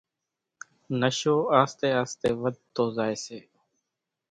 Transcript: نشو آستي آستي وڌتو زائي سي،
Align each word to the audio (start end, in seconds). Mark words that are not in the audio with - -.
نشو 0.99 1.35
آستي 1.61 1.89
آستي 2.01 2.29
وڌتو 2.41 2.83
زائي 2.95 3.15
سي، 3.25 3.39